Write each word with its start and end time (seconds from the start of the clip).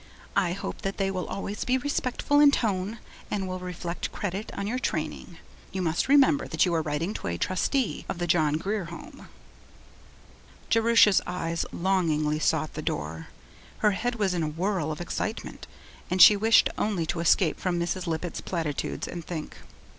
I 0.35 0.53
hope 0.53 0.81
that 0.81 0.97
they 0.97 1.11
will 1.11 1.27
always 1.27 1.63
be 1.63 1.77
respectful 1.77 2.39
in 2.39 2.49
tone 2.49 2.97
and 3.29 3.47
will 3.47 3.59
reflect 3.59 4.11
credit 4.11 4.51
on 4.57 4.65
your 4.65 4.79
training. 4.79 5.37
You 5.71 5.83
must 5.83 6.07
remember 6.07 6.47
that 6.47 6.65
you 6.65 6.73
are 6.73 6.81
writing 6.81 7.13
to 7.13 7.27
a 7.27 7.37
Trustee 7.37 8.03
of 8.09 8.17
the 8.17 8.25
John 8.25 8.55
Grier 8.55 8.85
Home.' 8.85 9.29
Jerusha's 10.71 11.21
eyes 11.27 11.67
longingly 11.71 12.39
sought 12.39 12.73
the 12.73 12.81
door. 12.81 13.27
Her 13.85 13.91
head 13.91 14.15
was 14.15 14.33
in 14.33 14.41
a 14.41 14.47
whirl 14.47 14.91
of 14.91 15.01
excitement, 15.01 15.67
and 16.09 16.19
she 16.19 16.35
wished 16.35 16.67
only 16.79 17.05
to 17.05 17.19
escape 17.19 17.59
from 17.59 17.79
Mrs. 17.79 18.07
Lippett's 18.07 18.41
platitudes 18.41 19.07
and 19.07 19.23
think. 19.23 19.55